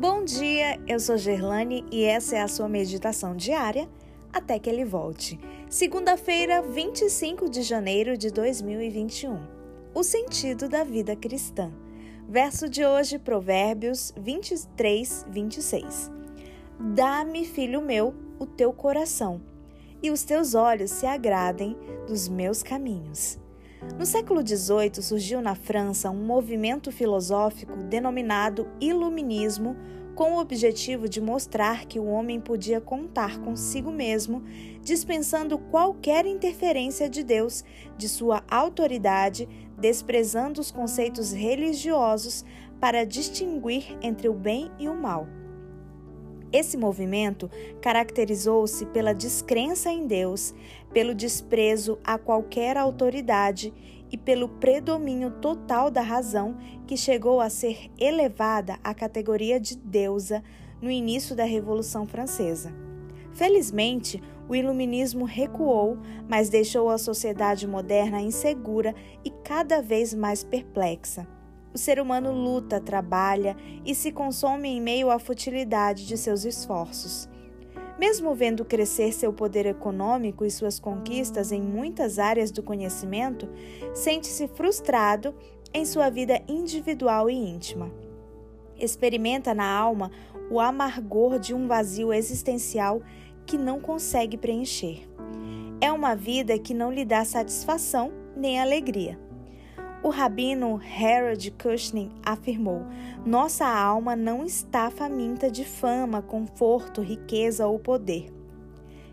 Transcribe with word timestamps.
Bom 0.00 0.22
dia, 0.22 0.80
eu 0.86 1.00
sou 1.00 1.16
Gerlane 1.16 1.84
e 1.90 2.04
essa 2.04 2.36
é 2.36 2.40
a 2.40 2.46
sua 2.46 2.68
meditação 2.68 3.34
diária 3.34 3.88
até 4.32 4.56
que 4.56 4.70
ele 4.70 4.84
volte. 4.84 5.40
Segunda-feira, 5.68 6.62
25 6.62 7.50
de 7.50 7.62
janeiro 7.62 8.16
de 8.16 8.30
2021. 8.30 9.40
O 9.92 10.04
sentido 10.04 10.68
da 10.68 10.84
vida 10.84 11.16
cristã. 11.16 11.72
Verso 12.28 12.68
de 12.68 12.86
hoje, 12.86 13.18
Provérbios 13.18 14.14
23, 14.16 15.26
26. 15.30 16.12
Dá-me, 16.94 17.44
filho 17.44 17.82
meu, 17.82 18.14
o 18.38 18.46
teu 18.46 18.72
coração, 18.72 19.42
e 20.00 20.12
os 20.12 20.22
teus 20.22 20.54
olhos 20.54 20.92
se 20.92 21.06
agradem 21.06 21.76
dos 22.06 22.28
meus 22.28 22.62
caminhos. 22.62 23.36
No 23.98 24.04
século 24.04 24.46
XVIII 24.46 25.02
surgiu 25.02 25.40
na 25.40 25.54
França 25.54 26.10
um 26.10 26.24
movimento 26.24 26.90
filosófico 26.90 27.76
denominado 27.76 28.68
Iluminismo, 28.80 29.76
com 30.16 30.32
o 30.32 30.40
objetivo 30.40 31.08
de 31.08 31.20
mostrar 31.20 31.86
que 31.86 32.00
o 32.00 32.06
homem 32.06 32.40
podia 32.40 32.80
contar 32.80 33.38
consigo 33.38 33.92
mesmo, 33.92 34.42
dispensando 34.82 35.56
qualquer 35.58 36.26
interferência 36.26 37.08
de 37.08 37.22
Deus, 37.22 37.62
de 37.96 38.08
sua 38.08 38.42
autoridade, 38.50 39.48
desprezando 39.78 40.60
os 40.60 40.72
conceitos 40.72 41.32
religiosos 41.32 42.44
para 42.80 43.04
distinguir 43.04 43.96
entre 44.02 44.28
o 44.28 44.34
bem 44.34 44.72
e 44.76 44.88
o 44.88 44.94
mal. 44.94 45.28
Esse 46.52 46.76
movimento 46.76 47.50
caracterizou-se 47.80 48.86
pela 48.86 49.14
descrença 49.14 49.90
em 49.90 50.06
Deus, 50.06 50.54
pelo 50.92 51.14
desprezo 51.14 51.98
a 52.02 52.16
qualquer 52.16 52.76
autoridade 52.76 53.72
e 54.10 54.16
pelo 54.16 54.48
predomínio 54.48 55.30
total 55.30 55.90
da 55.90 56.00
razão, 56.00 56.56
que 56.86 56.96
chegou 56.96 57.40
a 57.40 57.50
ser 57.50 57.90
elevada 57.98 58.78
à 58.82 58.94
categoria 58.94 59.60
de 59.60 59.76
deusa 59.76 60.42
no 60.80 60.90
início 60.90 61.36
da 61.36 61.44
Revolução 61.44 62.06
Francesa. 62.06 62.72
Felizmente, 63.32 64.22
o 64.48 64.54
iluminismo 64.54 65.26
recuou, 65.26 65.98
mas 66.26 66.48
deixou 66.48 66.88
a 66.88 66.96
sociedade 66.96 67.66
moderna 67.66 68.20
insegura 68.20 68.94
e 69.22 69.30
cada 69.30 69.82
vez 69.82 70.14
mais 70.14 70.42
perplexa. 70.42 71.28
O 71.72 71.78
ser 71.78 72.00
humano 72.00 72.32
luta, 72.32 72.80
trabalha 72.80 73.56
e 73.84 73.94
se 73.94 74.10
consome 74.10 74.68
em 74.68 74.80
meio 74.80 75.10
à 75.10 75.18
futilidade 75.18 76.06
de 76.06 76.16
seus 76.16 76.44
esforços. 76.44 77.28
Mesmo 77.98 78.34
vendo 78.34 78.64
crescer 78.64 79.12
seu 79.12 79.32
poder 79.32 79.66
econômico 79.66 80.44
e 80.44 80.50
suas 80.50 80.78
conquistas 80.78 81.50
em 81.50 81.60
muitas 81.60 82.18
áreas 82.18 82.50
do 82.50 82.62
conhecimento, 82.62 83.48
sente-se 83.92 84.46
frustrado 84.48 85.34
em 85.74 85.84
sua 85.84 86.08
vida 86.08 86.40
individual 86.48 87.28
e 87.28 87.34
íntima. 87.34 87.90
Experimenta 88.78 89.52
na 89.52 89.68
alma 89.68 90.12
o 90.50 90.60
amargor 90.60 91.38
de 91.38 91.52
um 91.52 91.66
vazio 91.66 92.12
existencial 92.12 93.02
que 93.44 93.58
não 93.58 93.80
consegue 93.80 94.36
preencher. 94.36 95.08
É 95.80 95.90
uma 95.90 96.14
vida 96.14 96.58
que 96.58 96.72
não 96.72 96.92
lhe 96.92 97.04
dá 97.04 97.24
satisfação 97.24 98.12
nem 98.36 98.60
alegria. 98.60 99.18
O 100.00 100.10
rabino 100.10 100.80
Harold 100.96 101.50
Kushner 101.60 102.08
afirmou: 102.24 102.82
Nossa 103.26 103.66
alma 103.66 104.14
não 104.14 104.44
está 104.44 104.90
faminta 104.90 105.50
de 105.50 105.64
fama, 105.64 106.22
conforto, 106.22 107.02
riqueza 107.02 107.66
ou 107.66 107.80
poder. 107.80 108.32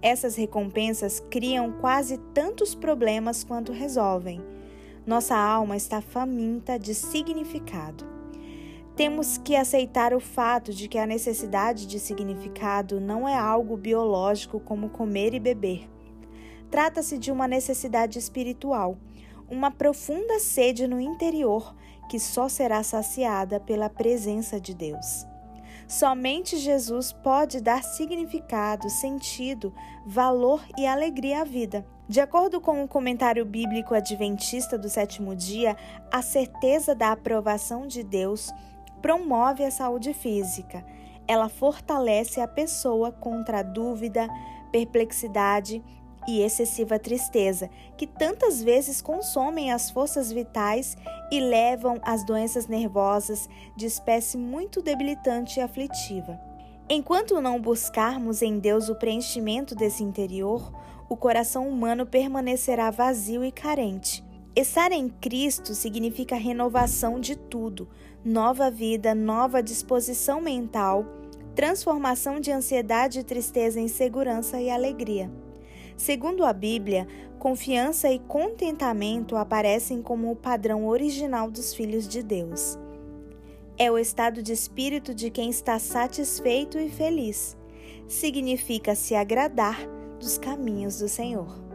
Essas 0.00 0.36
recompensas 0.36 1.18
criam 1.28 1.72
quase 1.72 2.18
tantos 2.32 2.76
problemas 2.76 3.42
quanto 3.42 3.72
resolvem. 3.72 4.40
Nossa 5.04 5.36
alma 5.36 5.76
está 5.76 6.00
faminta 6.00 6.78
de 6.78 6.94
significado. 6.94 8.06
Temos 8.94 9.36
que 9.36 9.56
aceitar 9.56 10.14
o 10.14 10.20
fato 10.20 10.72
de 10.72 10.86
que 10.86 10.98
a 10.98 11.06
necessidade 11.06 11.88
de 11.88 11.98
significado 11.98 13.00
não 13.00 13.28
é 13.28 13.36
algo 13.36 13.76
biológico 13.76 14.60
como 14.60 14.90
comer 14.90 15.34
e 15.34 15.40
beber. 15.40 15.88
Trata-se 16.70 17.18
de 17.18 17.32
uma 17.32 17.48
necessidade 17.48 18.18
espiritual 18.18 18.96
uma 19.50 19.70
profunda 19.70 20.38
sede 20.38 20.86
no 20.86 21.00
interior 21.00 21.74
que 22.08 22.18
só 22.18 22.48
será 22.48 22.82
saciada 22.82 23.60
pela 23.60 23.90
presença 23.90 24.60
de 24.60 24.74
Deus. 24.74 25.26
Somente 25.86 26.58
Jesus 26.58 27.12
pode 27.12 27.60
dar 27.60 27.82
significado, 27.82 28.90
sentido, 28.90 29.72
valor 30.06 30.62
e 30.76 30.86
alegria 30.86 31.40
à 31.40 31.44
vida. 31.44 31.86
De 32.06 32.20
acordo 32.20 32.60
com 32.60 32.82
o 32.82 32.88
comentário 32.88 33.44
bíblico 33.44 33.94
adventista 33.94 34.78
do 34.78 34.88
sétimo 34.88 35.34
dia, 35.34 35.76
a 36.12 36.20
certeza 36.20 36.94
da 36.94 37.12
aprovação 37.12 37.86
de 37.86 38.02
Deus 38.02 38.52
promove 39.00 39.64
a 39.64 39.70
saúde 39.70 40.12
física. 40.12 40.84
Ela 41.26 41.48
fortalece 41.48 42.40
a 42.40 42.48
pessoa 42.48 43.12
contra 43.12 43.60
a 43.60 43.62
dúvida, 43.62 44.28
perplexidade 44.70 45.82
e 46.28 46.42
excessiva 46.42 46.98
tristeza, 46.98 47.70
que 47.96 48.06
tantas 48.06 48.62
vezes 48.62 49.00
consomem 49.00 49.72
as 49.72 49.90
forças 49.90 50.30
vitais 50.30 50.94
e 51.32 51.40
levam 51.40 51.98
às 52.02 52.22
doenças 52.22 52.66
nervosas 52.66 53.48
de 53.74 53.86
espécie 53.86 54.36
muito 54.36 54.82
debilitante 54.82 55.58
e 55.58 55.62
aflitiva. 55.62 56.38
Enquanto 56.86 57.40
não 57.40 57.58
buscarmos 57.58 58.42
em 58.42 58.58
Deus 58.58 58.90
o 58.90 58.94
preenchimento 58.94 59.74
desse 59.74 60.04
interior, 60.04 60.70
o 61.08 61.16
coração 61.16 61.66
humano 61.66 62.04
permanecerá 62.04 62.90
vazio 62.90 63.42
e 63.42 63.50
carente. 63.50 64.22
Estar 64.54 64.92
em 64.92 65.08
Cristo 65.08 65.74
significa 65.74 66.36
renovação 66.36 67.18
de 67.18 67.36
tudo, 67.36 67.88
nova 68.22 68.70
vida, 68.70 69.14
nova 69.14 69.62
disposição 69.62 70.42
mental, 70.42 71.06
transformação 71.54 72.38
de 72.38 72.52
ansiedade 72.52 73.20
e 73.20 73.24
tristeza 73.24 73.80
em 73.80 73.88
segurança 73.88 74.60
e 74.60 74.68
alegria. 74.68 75.30
Segundo 75.98 76.44
a 76.44 76.52
Bíblia, 76.52 77.08
confiança 77.40 78.08
e 78.08 78.20
contentamento 78.20 79.34
aparecem 79.34 80.00
como 80.00 80.30
o 80.30 80.36
padrão 80.36 80.86
original 80.86 81.50
dos 81.50 81.74
filhos 81.74 82.06
de 82.06 82.22
Deus. 82.22 82.78
É 83.76 83.90
o 83.90 83.98
estado 83.98 84.40
de 84.40 84.52
espírito 84.52 85.12
de 85.12 85.28
quem 85.28 85.50
está 85.50 85.76
satisfeito 85.80 86.78
e 86.78 86.88
feliz. 86.88 87.56
Significa 88.06 88.94
se 88.94 89.16
agradar 89.16 89.76
dos 90.20 90.38
caminhos 90.38 91.00
do 91.00 91.08
Senhor. 91.08 91.67